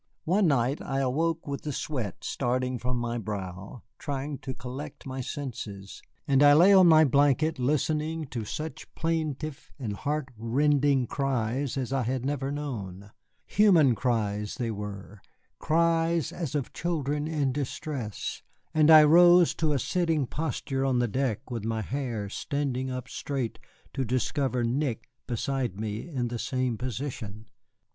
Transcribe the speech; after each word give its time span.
One 0.25 0.47
night 0.47 0.81
I 0.81 0.97
awoke 1.01 1.45
with 1.45 1.61
the 1.61 1.71
sweat 1.71 2.23
starting 2.23 2.79
from 2.79 2.97
my 2.97 3.19
brow, 3.19 3.83
trying 3.99 4.39
to 4.39 4.51
collect 4.51 5.05
my 5.05 5.21
senses, 5.21 6.01
and 6.27 6.41
I 6.41 6.53
lay 6.53 6.73
on 6.73 6.87
my 6.87 7.05
blanket 7.05 7.59
listening 7.59 8.25
to 8.29 8.43
such 8.43 8.91
plaintive 8.95 9.71
and 9.77 9.93
heart 9.93 10.29
rending 10.39 11.05
cries 11.05 11.77
as 11.77 11.93
I 11.93 12.01
had 12.01 12.25
never 12.25 12.51
known. 12.51 13.11
Human 13.45 13.93
cries 13.93 14.55
they 14.55 14.71
were, 14.71 15.21
cries 15.59 16.31
as 16.31 16.55
of 16.55 16.73
children 16.73 17.27
in 17.27 17.51
distress, 17.51 18.41
and 18.73 18.89
I 18.89 19.03
rose 19.03 19.53
to 19.53 19.71
a 19.71 19.77
sitting 19.77 20.25
posture 20.25 20.83
on 20.83 20.97
the 20.97 21.07
deck 21.07 21.51
with 21.51 21.63
my 21.63 21.83
hair 21.83 22.27
standing 22.27 22.89
up 22.89 23.07
straight, 23.07 23.59
to 23.93 24.03
discover 24.03 24.63
Nick 24.63 25.07
beside 25.27 25.79
me 25.79 26.09
in 26.09 26.29
the 26.29 26.39
same 26.39 26.75
position. 26.75 27.45